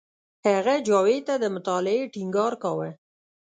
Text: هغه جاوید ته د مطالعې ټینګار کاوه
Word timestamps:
هغه 0.47 0.75
جاوید 0.87 1.23
ته 1.27 1.35
د 1.39 1.45
مطالعې 1.55 2.11
ټینګار 2.13 2.53
کاوه 2.63 2.89